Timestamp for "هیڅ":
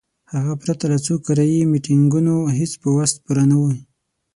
2.57-2.71